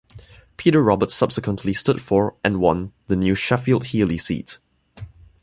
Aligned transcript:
Peter 0.57 0.81
Roberts 0.81 1.13
subsequently 1.13 1.73
stood 1.73 2.01
for, 2.01 2.35
and 2.43 2.59
won, 2.59 2.91
the 3.05 3.15
new 3.15 3.35
Sheffield 3.35 3.83
Heeley 3.83 4.19
seat. 4.19 4.57